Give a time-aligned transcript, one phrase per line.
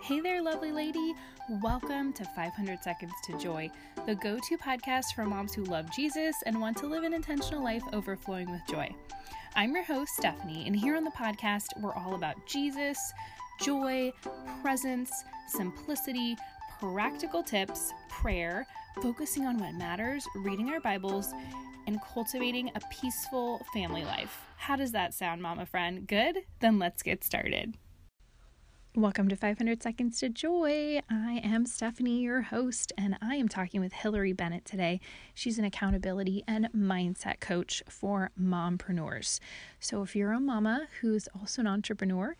[0.00, 1.14] Hey there, lovely lady.
[1.60, 3.70] Welcome to 500 Seconds to Joy,
[4.06, 7.62] the go to podcast for moms who love Jesus and want to live an intentional
[7.62, 8.88] life overflowing with joy.
[9.54, 12.98] I'm your host, Stephanie, and here on the podcast, we're all about Jesus,
[13.60, 14.12] joy,
[14.62, 15.10] presence,
[15.48, 16.36] simplicity,
[16.80, 18.66] practical tips, prayer,
[19.02, 21.32] focusing on what matters, reading our Bibles,
[21.86, 24.46] and cultivating a peaceful family life.
[24.56, 26.06] How does that sound, mama friend?
[26.06, 26.38] Good?
[26.60, 27.76] Then let's get started.
[28.94, 31.00] Welcome to 500 Seconds to Joy.
[31.08, 35.00] I am Stephanie, your host, and I am talking with Hillary Bennett today.
[35.32, 39.40] She's an accountability and mindset coach for mompreneurs.
[39.80, 42.36] So, if you're a mama who's also an entrepreneur,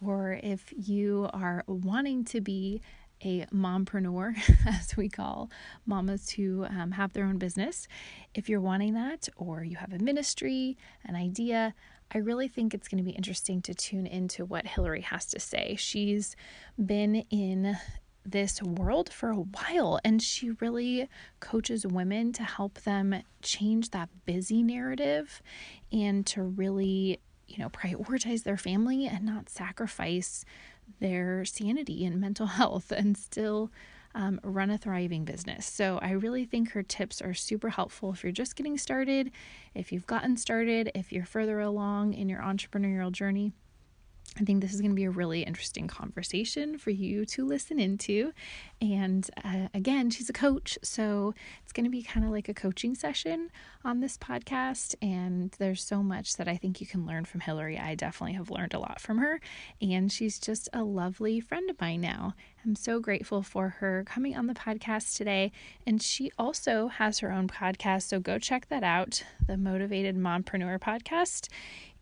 [0.00, 2.80] or if you are wanting to be
[3.24, 4.36] a mompreneur,
[4.68, 5.50] as we call
[5.86, 7.88] mamas who um, have their own business,
[8.32, 11.74] if you're wanting that, or you have a ministry, an idea,
[12.12, 15.40] I really think it's going to be interesting to tune into what Hillary has to
[15.40, 15.76] say.
[15.78, 16.36] She's
[16.84, 17.76] been in
[18.24, 21.08] this world for a while and she really
[21.40, 25.40] coaches women to help them change that busy narrative
[25.92, 30.44] and to really, you know, prioritize their family and not sacrifice
[31.00, 33.70] their sanity and mental health and still
[34.16, 35.66] um, run a thriving business.
[35.66, 39.30] So I really think her tips are super helpful if you're just getting started,
[39.74, 43.52] if you've gotten started, if you're further along in your entrepreneurial journey.
[44.38, 47.80] I think this is going to be a really interesting conversation for you to listen
[47.80, 48.32] into.
[48.82, 52.54] And uh, again, she's a coach, so it's going to be kind of like a
[52.54, 53.50] coaching session
[53.84, 54.94] on this podcast.
[55.00, 57.78] And there's so much that I think you can learn from Hillary.
[57.78, 59.40] I definitely have learned a lot from her,
[59.80, 62.34] and she's just a lovely friend of mine now.
[62.64, 65.52] I'm so grateful for her coming on the podcast today.
[65.86, 70.78] And she also has her own podcast, so go check that out the Motivated Mompreneur
[70.78, 71.48] podcast.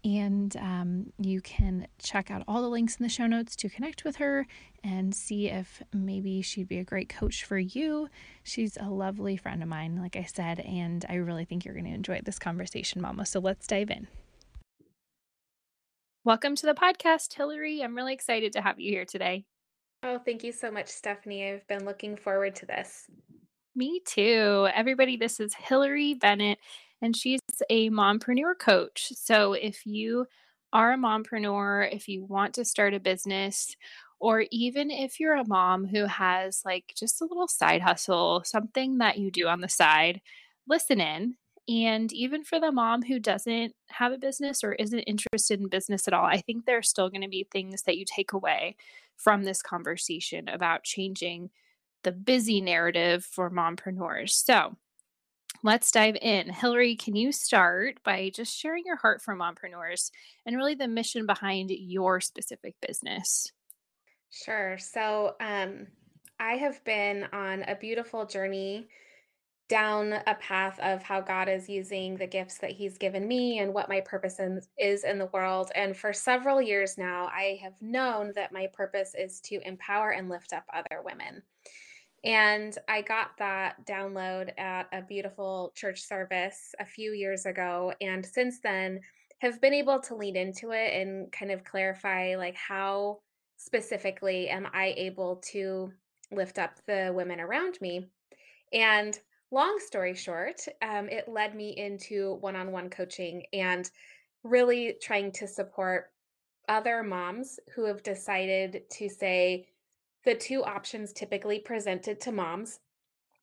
[0.05, 4.05] And um, you can check out all the links in the show notes to connect
[4.05, 4.47] with her
[4.83, 8.09] and see if maybe she'd be a great coach for you.
[8.43, 11.87] She's a lovely friend of mine, like I said, and I really think you're going
[11.87, 13.25] to enjoy this conversation, Mama.
[13.25, 14.07] So let's dive in.
[16.23, 17.83] Welcome to the podcast, Hillary.
[17.83, 19.47] I'm really excited to have you here today.
[20.03, 21.51] Oh, thank you so much, Stephanie.
[21.51, 23.07] I've been looking forward to this.
[23.75, 24.69] Me too.
[24.75, 26.59] Everybody, this is Hillary Bennett
[27.05, 29.13] and she's a mompreneur coach.
[29.15, 30.27] So if you
[30.73, 33.77] are a mompreneur, if you want to start a business,
[34.19, 38.99] or even if you're a mom who has like just a little side hustle, something
[38.99, 40.23] that you do on the side,
[40.67, 41.37] listen in.
[41.69, 46.09] And even for the mom who doesn't have a business or isn't interested in business
[46.09, 48.77] at all, I think there are still going to be things that you take away
[49.17, 51.51] from this conversation about changing
[52.03, 54.31] the busy narrative for mompreneurs.
[54.31, 54.77] So,
[55.65, 56.51] let's dive in.
[56.51, 60.11] Hillary, can you start by just sharing your heart for mompreneurs
[60.47, 63.51] and really the mission behind your specific business?
[64.31, 64.77] Sure.
[64.79, 65.87] So, um,
[66.39, 68.89] I have been on a beautiful journey
[69.69, 73.73] down a path of how God is using the gifts that He's given me and
[73.73, 74.39] what my purpose
[74.79, 75.71] is in the world.
[75.75, 80.29] And for several years now, I have known that my purpose is to empower and
[80.29, 81.43] lift up other women.
[82.25, 87.93] And I got that download at a beautiful church service a few years ago.
[88.01, 89.01] And since then,
[89.41, 93.19] have been able to lean into it and kind of clarify like how
[93.57, 95.93] specifically am I able to
[96.33, 98.07] lift up the women around me.
[98.73, 99.19] And
[99.51, 103.89] long story short, um, it led me into one on one coaching and
[104.43, 106.11] really trying to support
[106.69, 109.67] other moms who have decided to say,
[110.25, 112.81] the two options typically presented to moms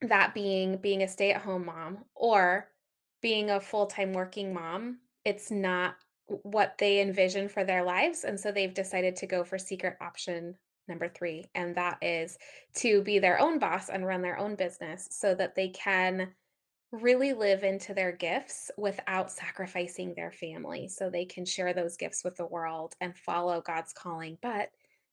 [0.02, 2.68] that being being a stay-at-home mom or
[3.22, 5.96] being a full-time working mom it's not
[6.44, 10.56] what they envision for their lives and so they've decided to go for secret option
[10.88, 12.38] number 3 and that is
[12.74, 16.30] to be their own boss and run their own business so that they can
[16.91, 22.24] really live into their gifts without sacrificing their family so they can share those gifts
[22.24, 24.70] with the world and follow God's calling but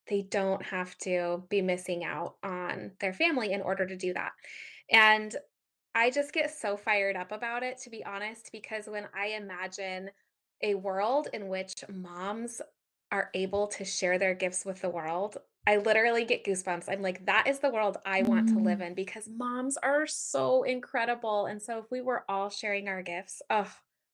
[0.09, 4.33] they don't have to be missing out on their family in order to do that.
[4.91, 5.35] And
[5.95, 10.11] I just get so fired up about it, to be honest, because when I imagine
[10.63, 12.61] a world in which moms
[13.11, 16.89] are able to share their gifts with the world, I literally get goosebumps.
[16.89, 18.87] I'm like, that is the world I want to live Mm.
[18.89, 21.47] in because moms are so incredible.
[21.47, 23.71] And so if we were all sharing our gifts, oh,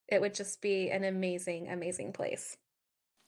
[0.09, 2.57] it would just be an amazing, amazing place.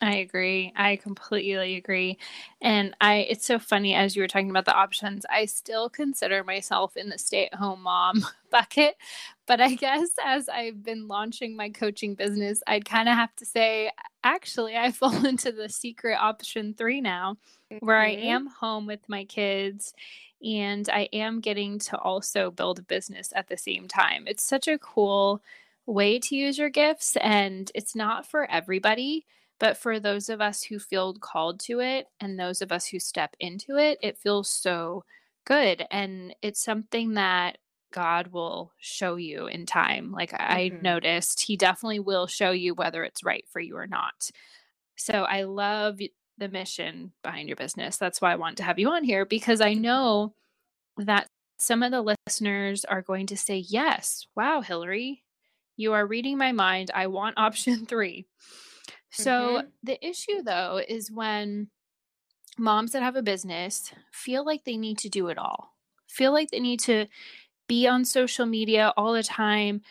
[0.03, 0.73] I agree.
[0.77, 2.19] I completely agree.
[2.61, 6.45] And I it's so funny as you were talking about the options, I still consider
[6.45, 8.97] myself in the stay-at-home mom bucket,
[9.47, 13.47] but I guess as I've been launching my coaching business, I'd kind of have to
[13.47, 13.91] say,
[14.23, 17.39] actually, I fall into the secret option three now,
[17.81, 19.95] where I am home with my kids
[20.45, 24.25] and I am getting to also build a business at the same time.
[24.27, 25.43] It's such a cool
[25.87, 29.25] way to use your gifts, and it's not for everybody.
[29.59, 32.99] But for those of us who feel called to it and those of us who
[32.99, 35.05] step into it, it feels so
[35.47, 35.87] good.
[35.91, 37.59] And it's something that
[37.93, 40.13] God will show you in time.
[40.13, 40.83] Like I mm-hmm.
[40.83, 44.31] noticed, He definitely will show you whether it's right for you or not.
[44.97, 45.99] So I love
[46.39, 47.97] the mission behind your business.
[47.97, 50.35] That's why I want to have you on here because I know
[50.99, 51.27] that
[51.59, 55.23] some of the listeners are going to say, Yes, wow, Hillary,
[55.77, 56.91] you are reading my mind.
[56.95, 58.27] I want option three.
[59.11, 59.67] So mm-hmm.
[59.83, 61.69] the issue though is when
[62.59, 65.75] moms that have a business feel like they need to do it all,
[66.09, 67.07] feel like they need to
[67.69, 69.83] be on social media all the time,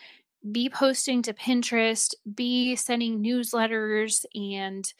[0.50, 4.92] be posting to Pinterest, be sending newsletters, and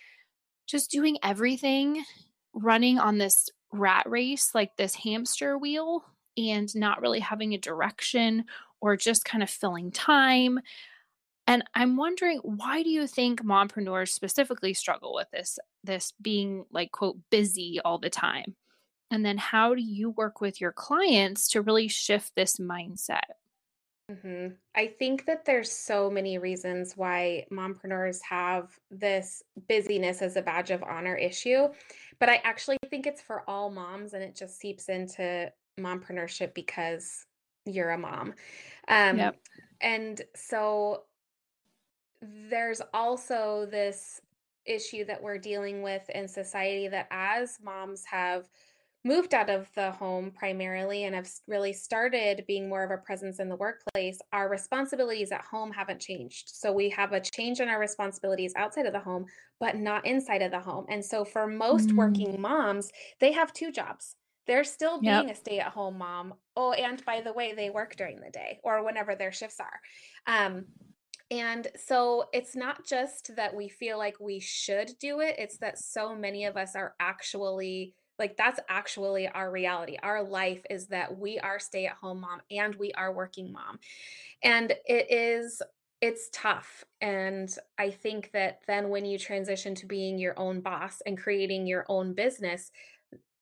[0.66, 2.04] just doing everything
[2.52, 6.04] running on this rat race, like this hamster wheel,
[6.36, 8.44] and not really having a direction
[8.80, 10.60] or just kind of filling time.
[11.46, 16.90] And I'm wondering why do you think mompreneurs specifically struggle with this this being like
[16.93, 18.56] quote busy all the time?
[19.10, 23.37] And then how do you work with your clients to really shift this mindset?
[24.08, 30.42] hmm I think that there's so many reasons why mompreneurs have this busyness as a
[30.42, 31.69] badge of honor issue,
[32.20, 37.26] but I actually think it's for all moms and it just seeps into mompreneurship because
[37.64, 38.34] you're a mom.
[38.87, 39.40] Um, Yep.
[39.81, 41.06] and so
[42.22, 44.20] there's also this
[44.64, 48.48] issue that we're dealing with in society that as moms have
[49.06, 53.38] moved out of the home primarily and have really started being more of a presence
[53.38, 56.50] in the workplace, our responsibilities at home haven't changed.
[56.52, 59.26] So we have a change in our responsibilities outside of the home,
[59.60, 60.86] but not inside of the home.
[60.88, 61.96] And so for most mm.
[61.96, 62.90] working moms,
[63.20, 64.16] they have two jobs.
[64.48, 65.30] They're still being yep.
[65.30, 66.34] a stay at home mom.
[66.56, 69.80] Oh, and by the way, they work during the day or whenever their shifts are.
[70.26, 70.66] Um,
[71.31, 75.78] and so it's not just that we feel like we should do it, it's that
[75.78, 79.96] so many of us are actually like that's actually our reality.
[80.02, 83.78] Our life is that we are stay at home mom and we are working mom.
[84.43, 85.61] And it is
[86.02, 91.00] it's tough and i think that then when you transition to being your own boss
[91.06, 92.70] and creating your own business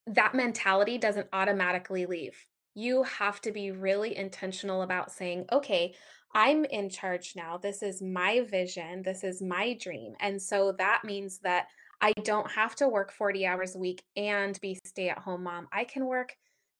[0.06, 2.46] that mentality doesn't automatically leave
[2.76, 5.92] you have to be really intentional about saying okay
[6.34, 11.02] i'm in charge now this is my vision this is my dream and so that
[11.04, 11.66] means that
[12.00, 15.68] I don't have to work 40 hours a week and be stay at home mom.
[15.72, 16.36] I can work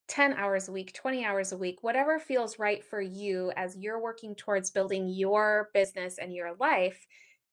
[0.08, 4.02] 10 hours a week, 20 hours a week, whatever feels right for you as you're
[4.02, 7.06] working towards building your business and your life.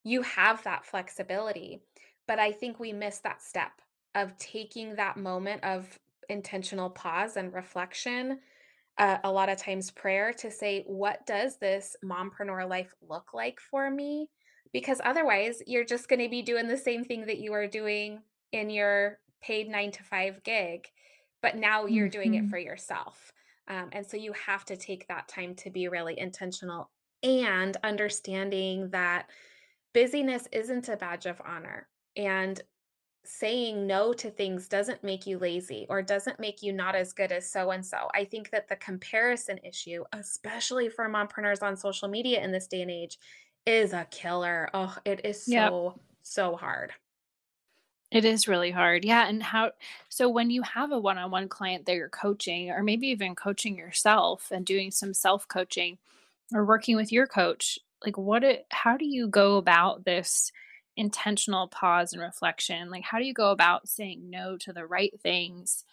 [0.04, 1.82] You have that flexibility.
[2.28, 3.72] But I think we miss that step
[4.16, 8.40] of taking that moment of intentional pause and reflection.
[8.98, 13.60] Uh, a lot of times, prayer to say, what does this mompreneur life look like
[13.60, 14.30] for me?
[14.74, 18.22] because otherwise you're just going to be doing the same thing that you are doing
[18.52, 20.88] in your paid nine to five gig
[21.42, 22.12] but now you're mm-hmm.
[22.12, 22.50] doing it mm-hmm.
[22.50, 23.32] for yourself
[23.68, 26.90] um, and so you have to take that time to be really intentional
[27.24, 29.28] and understanding that
[29.94, 32.62] busyness isn't a badge of honor and
[33.24, 37.32] saying no to things doesn't make you lazy or doesn't make you not as good
[37.32, 38.10] as so and so.
[38.16, 42.82] I think that the comparison issue, especially for mompreneurs on social media in this day
[42.82, 43.20] and age,
[43.66, 44.70] is a killer.
[44.74, 46.06] Oh, it is so yep.
[46.24, 46.94] so hard.
[48.12, 49.06] It is really hard.
[49.06, 49.72] Yeah, and how
[50.10, 54.52] so when you have a one-on-one client that you're coaching or maybe even coaching yourself
[54.52, 55.98] and doing some self-coaching
[56.54, 60.52] or working with your coach, like what it how do you go about this
[60.96, 62.90] intentional pause and reflection?
[62.90, 65.84] Like how do you go about saying no to the right things?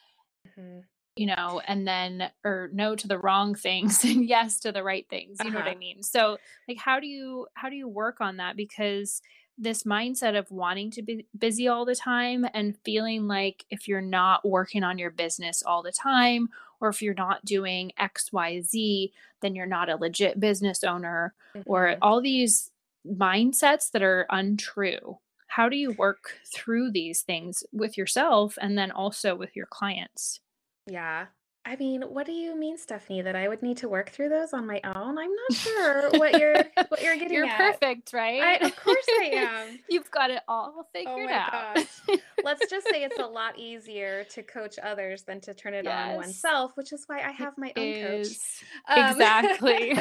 [0.47, 0.81] Mm-hmm
[1.19, 5.07] you know, and then or no to the wrong things and yes to the right
[5.11, 5.39] things.
[5.41, 5.59] You uh-huh.
[5.59, 5.79] know what I uh-huh.
[5.79, 6.03] mean?
[6.03, 6.39] So
[6.69, 9.21] like how do you how do you work on that because
[9.61, 14.01] this mindset of wanting to be busy all the time and feeling like if you're
[14.01, 16.49] not working on your business all the time
[16.81, 19.11] or if you're not doing XYZ,
[19.43, 21.69] then you're not a legit business owner mm-hmm.
[21.69, 22.71] or all these
[23.07, 25.19] mindsets that are untrue.
[25.49, 30.41] How do you work through these things with yourself and then also with your clients?
[30.87, 31.27] Yeah.
[31.69, 34.55] I mean, what do you mean, Stephanie, that I would need to work through those
[34.55, 35.19] on my own?
[35.19, 36.55] I'm not sure what you're
[36.89, 37.59] what you're getting You're at.
[37.59, 38.41] perfect, right?
[38.63, 39.79] I, of course I am.
[39.91, 41.75] You've got it all figured oh out.
[41.75, 42.19] gosh.
[42.43, 46.11] let's just say it's a lot easier to coach others than to turn it yes.
[46.11, 48.29] on oneself, which is why I have my own coach.
[48.89, 49.99] Um, exactly.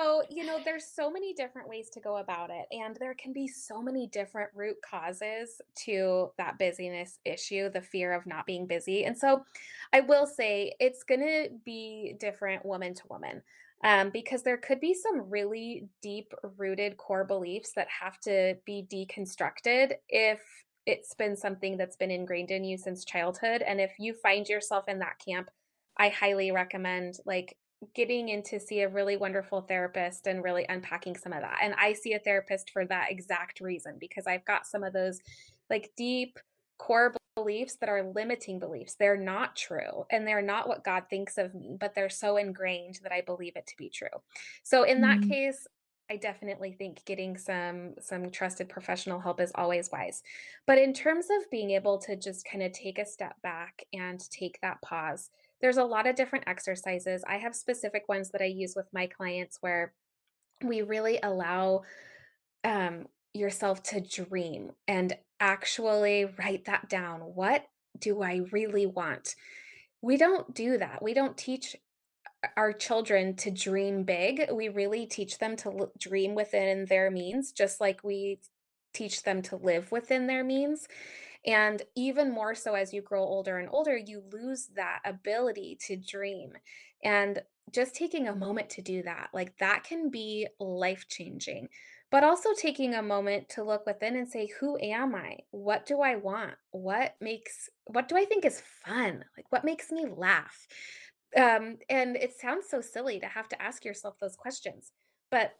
[0.00, 3.32] So, you know, there's so many different ways to go about it, and there can
[3.32, 8.66] be so many different root causes to that busyness issue, the fear of not being
[8.66, 9.04] busy.
[9.04, 9.44] And so,
[9.92, 13.42] I will say it's going to be different woman to woman
[13.84, 18.86] um, because there could be some really deep rooted core beliefs that have to be
[18.90, 20.40] deconstructed if
[20.86, 23.62] it's been something that's been ingrained in you since childhood.
[23.62, 25.50] And if you find yourself in that camp,
[25.98, 27.56] I highly recommend like
[27.94, 31.58] getting in to see a really wonderful therapist and really unpacking some of that.
[31.62, 35.18] And I see a therapist for that exact reason because I've got some of those
[35.70, 36.38] like deep
[36.78, 38.96] core beliefs that are limiting beliefs.
[38.98, 42.98] They're not true and they're not what God thinks of me, but they're so ingrained
[43.02, 44.08] that I believe it to be true.
[44.62, 45.30] So in that mm-hmm.
[45.30, 45.66] case,
[46.10, 50.22] I definitely think getting some some trusted professional help is always wise.
[50.66, 54.20] But in terms of being able to just kind of take a step back and
[54.30, 57.22] take that pause, there's a lot of different exercises.
[57.28, 59.92] I have specific ones that I use with my clients where
[60.64, 61.82] we really allow
[62.64, 67.20] um, yourself to dream and actually write that down.
[67.20, 67.66] What
[67.98, 69.34] do I really want?
[70.02, 71.02] We don't do that.
[71.02, 71.76] We don't teach
[72.56, 74.48] our children to dream big.
[74.52, 78.40] We really teach them to dream within their means, just like we
[78.94, 80.88] teach them to live within their means.
[81.46, 85.96] And even more so as you grow older and older, you lose that ability to
[85.96, 86.52] dream.
[87.02, 87.42] And
[87.72, 91.68] just taking a moment to do that, like that can be life changing
[92.10, 95.38] but also taking a moment to look within and say who am i?
[95.50, 96.54] What do i want?
[96.72, 99.24] What makes what do i think is fun?
[99.36, 100.66] Like what makes me laugh?
[101.36, 104.92] Um and it sounds so silly to have to ask yourself those questions
[105.30, 105.54] but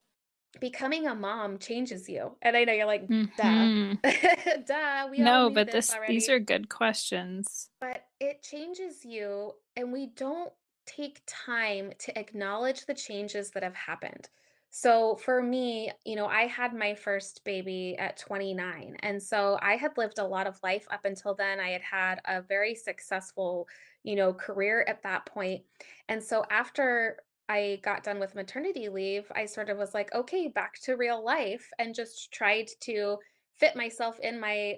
[0.58, 4.62] becoming a mom changes you and i know you're like duh mm-hmm.
[4.66, 9.92] duh we no but this, this these are good questions but it changes you and
[9.92, 10.52] we don't
[10.86, 14.28] take time to acknowledge the changes that have happened
[14.70, 18.96] so for me, you know, I had my first baby at 29.
[19.00, 21.58] And so I had lived a lot of life up until then.
[21.58, 23.66] I had had a very successful,
[24.04, 25.62] you know, career at that point.
[26.08, 27.18] And so after
[27.50, 31.22] I got done with maternity leave, I sort of was like, okay, back to real
[31.22, 33.16] life and just tried to
[33.58, 34.76] fit myself in my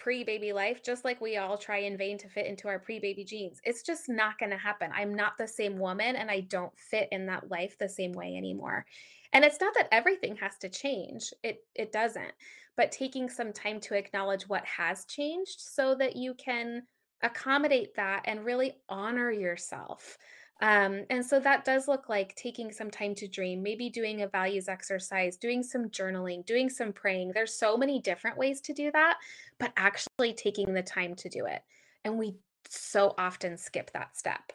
[0.00, 2.98] pre baby life, just like we all try in vain to fit into our pre
[2.98, 3.60] baby jeans.
[3.62, 4.90] It's just not going to happen.
[4.92, 8.34] I'm not the same woman and I don't fit in that life the same way
[8.36, 8.84] anymore.
[9.32, 11.32] And it's not that everything has to change.
[11.44, 12.32] It it doesn't.
[12.76, 16.82] But taking some time to acknowledge what has changed so that you can
[17.22, 20.18] accommodate that and really honor yourself.
[20.62, 24.28] Um, and so that does look like taking some time to dream, maybe doing a
[24.28, 27.32] values exercise, doing some journaling, doing some praying.
[27.34, 29.18] There's so many different ways to do that,
[29.58, 31.62] but actually taking the time to do it.
[32.04, 32.36] And we
[32.68, 34.52] so often skip that step.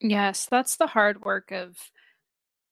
[0.00, 1.76] Yes, that's the hard work of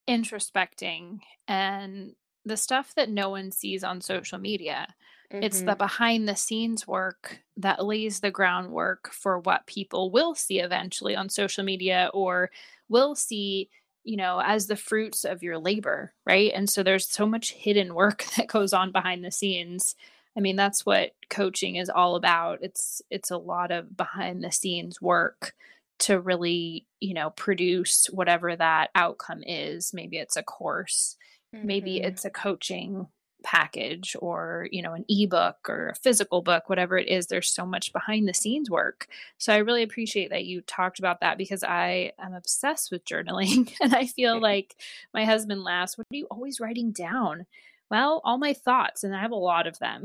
[0.08, 4.94] introspecting and the stuff that no one sees on social media.
[5.34, 5.42] Mm-hmm.
[5.42, 10.60] It's the behind the scenes work that lays the groundwork for what people will see
[10.60, 12.50] eventually on social media or
[12.88, 13.68] will see,
[14.04, 16.52] you know, as the fruits of your labor, right?
[16.54, 19.96] And so there's so much hidden work that goes on behind the scenes.
[20.36, 22.60] I mean, that's what coaching is all about.
[22.62, 25.52] It's it's a lot of behind the scenes work
[26.00, 29.92] to really, you know, produce whatever that outcome is.
[29.92, 31.16] Maybe it's a course,
[31.52, 31.66] mm-hmm.
[31.66, 33.08] maybe it's a coaching
[33.44, 37.26] package or, you know, an ebook or a physical book, whatever it is.
[37.26, 39.06] There's so much behind the scenes work.
[39.38, 43.72] So I really appreciate that you talked about that because I am obsessed with journaling
[43.80, 44.74] and I feel like
[45.12, 47.46] my husband laughs, What are you always writing down?
[47.90, 50.04] Well, all my thoughts, and I have a lot of them.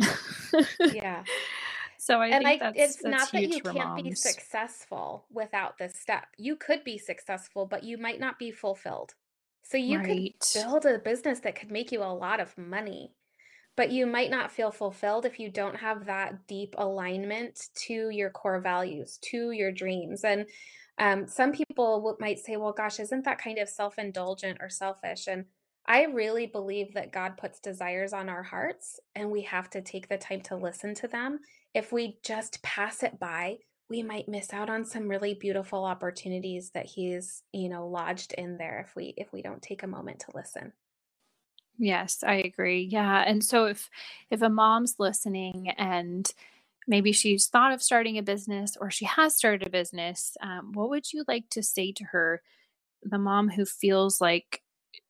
[0.80, 1.24] yeah.
[2.02, 4.02] So I and think I, it's not that you can't moms.
[4.02, 6.28] be successful without this step.
[6.38, 9.16] You could be successful, but you might not be fulfilled.
[9.64, 10.34] So you right.
[10.40, 13.12] could build a business that could make you a lot of money,
[13.80, 18.30] but you might not feel fulfilled if you don't have that deep alignment to your
[18.30, 20.26] core values, to your dreams.
[20.26, 20.46] And
[20.98, 25.28] um, some people might say, well, gosh, isn't that kind of self indulgent or selfish?
[25.28, 25.46] And
[25.88, 30.10] I really believe that God puts desires on our hearts and we have to take
[30.10, 31.40] the time to listen to them
[31.74, 33.60] if we just pass it by,
[33.90, 38.58] we might miss out on some really beautiful opportunities that he's, you know, lodged in
[38.58, 40.74] there if we if we don't take a moment to listen.
[41.80, 42.82] Yes, I agree.
[42.84, 43.24] Yeah.
[43.26, 43.90] And so if
[44.30, 46.32] if a mom's listening and
[46.88, 50.90] maybe she's thought of starting a business or she has started a business, um, what
[50.90, 52.42] would you like to say to her,
[53.02, 54.62] the mom who feels like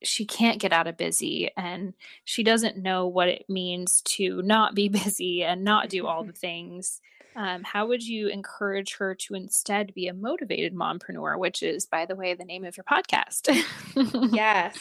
[0.03, 4.75] she can't get out of busy and she doesn't know what it means to not
[4.75, 7.01] be busy and not do all the things
[7.35, 12.05] um, how would you encourage her to instead be a motivated mompreneur which is by
[12.05, 13.47] the way the name of your podcast
[14.31, 14.77] yes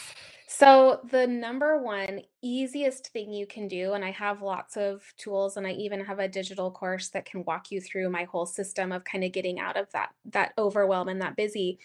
[0.51, 5.57] so the number one easiest thing you can do and i have lots of tools
[5.57, 8.91] and i even have a digital course that can walk you through my whole system
[8.91, 11.77] of kind of getting out of that that overwhelm and that busy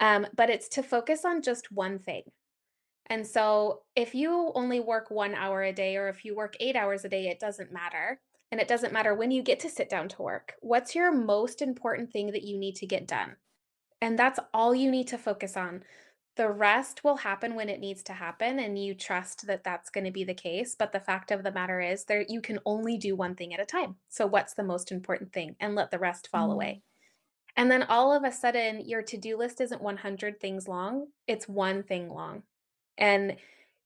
[0.00, 2.22] um, but it's to focus on just one thing
[3.10, 6.76] and so if you only work one hour a day or if you work eight
[6.76, 8.20] hours a day, it doesn't matter.
[8.52, 10.54] And it doesn't matter when you get to sit down to work.
[10.60, 13.34] What's your most important thing that you need to get done?
[14.00, 15.82] And that's all you need to focus on.
[16.36, 20.04] The rest will happen when it needs to happen and you trust that that's going
[20.04, 22.96] to be the case, but the fact of the matter is there you can only
[22.96, 23.96] do one thing at a time.
[24.08, 26.52] So what's the most important thing and let the rest fall mm.
[26.52, 26.82] away.
[27.56, 31.82] And then all of a sudden your to-do list isn't 100 things long, it's one
[31.82, 32.44] thing long
[32.96, 33.36] and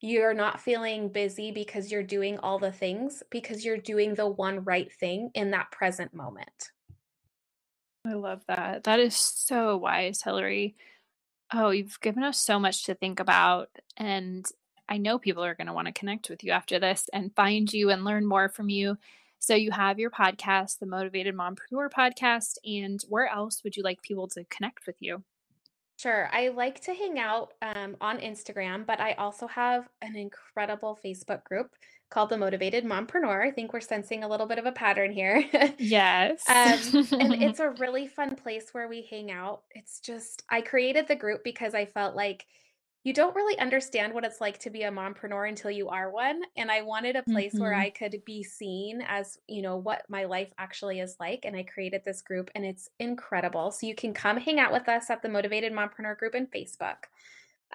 [0.01, 4.63] you're not feeling busy because you're doing all the things because you're doing the one
[4.65, 6.73] right thing in that present moment.
[8.07, 8.85] I love that.
[8.85, 10.77] That is so wise, Hillary.
[11.53, 13.69] Oh, you've given us so much to think about.
[13.97, 14.47] And
[14.89, 17.73] I know people are going to want to connect with you after this and find
[17.73, 18.99] you and learn more from you.
[19.39, 22.57] So you have your podcast, the Motivated Mompreneur podcast.
[22.65, 25.23] And where else would you like people to connect with you?
[25.97, 26.29] Sure.
[26.33, 31.45] I like to hang out um, on Instagram, but I also have an incredible Facebook
[31.45, 31.71] group
[32.14, 33.44] called the Motivated Mompreneur.
[33.44, 35.44] I think we're sensing a little bit of a pattern here.
[35.78, 36.42] Yes.
[36.49, 39.62] um, and it's a really fun place where we hang out.
[39.73, 42.47] It's just, I created the group because I felt like
[43.02, 46.40] you don't really understand what it's like to be a mompreneur until you are one
[46.56, 47.62] and i wanted a place mm-hmm.
[47.62, 51.54] where i could be seen as you know what my life actually is like and
[51.54, 55.11] i created this group and it's incredible so you can come hang out with us
[55.11, 56.97] at the motivated mompreneur group in facebook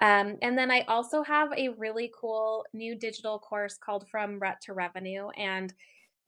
[0.00, 4.56] um, and then i also have a really cool new digital course called from rut
[4.62, 5.74] to revenue and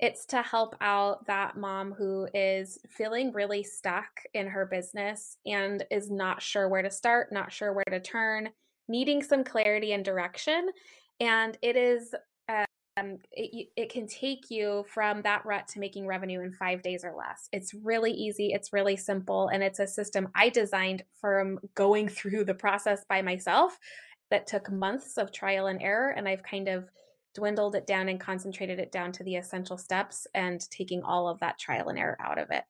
[0.03, 5.85] it's to help out that mom who is feeling really stuck in her business and
[5.93, 8.49] is not sure where to start, not sure where to turn,
[8.89, 10.71] needing some clarity and direction.
[11.21, 12.15] And it is,
[12.97, 17.05] um, it, it can take you from that rut to making revenue in five days
[17.05, 17.49] or less.
[17.53, 22.45] It's really easy, it's really simple, and it's a system I designed from going through
[22.45, 23.79] the process by myself
[24.31, 26.11] that took months of trial and error.
[26.11, 26.89] And I've kind of
[27.35, 31.41] dwindled it down and concentrated it down to the essential steps and taking all of
[31.41, 32.65] that trial and error out of it.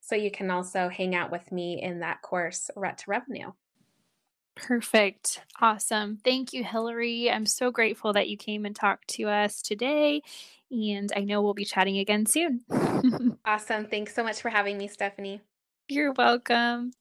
[0.00, 3.52] So you can also hang out with me in that course, Rut to Revenue.
[4.56, 5.42] Perfect.
[5.60, 6.18] Awesome.
[6.24, 7.30] Thank you, Hillary.
[7.30, 10.22] I'm so grateful that you came and talked to us today.
[10.70, 12.62] And I know we'll be chatting again soon.
[13.44, 13.86] awesome.
[13.86, 15.40] Thanks so much for having me, Stephanie.
[15.88, 16.92] You're welcome.